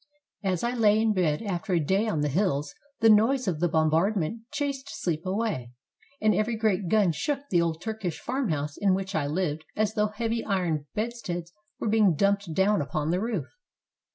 As 0.41 0.63
I 0.63 0.73
lay 0.73 0.99
in 0.99 1.13
bed 1.13 1.43
after 1.43 1.73
a 1.73 1.79
day 1.79 2.07
on 2.07 2.21
the 2.21 2.27
hills 2.27 2.73
the 3.01 3.07
noise 3.11 3.47
of 3.47 3.59
the 3.59 3.69
bombardment 3.69 4.49
chased 4.51 4.89
sleep 4.89 5.27
away, 5.27 5.73
and 6.19 6.33
every 6.33 6.55
great 6.55 6.87
gun 6.89 7.11
shook 7.11 7.41
the 7.51 7.61
old 7.61 7.83
Turkish 7.83 8.19
farmhouse 8.19 8.77
in 8.77 8.95
which 8.95 9.13
I 9.13 9.27
lived 9.27 9.63
as 9.75 9.93
though 9.93 10.07
heavy 10.07 10.43
iron 10.43 10.87
bedsteads 10.95 11.53
were 11.79 11.87
being 11.87 12.15
dumped 12.15 12.51
down 12.55 12.81
upon 12.81 13.11
the 13.11 13.19
roof. 13.21 13.45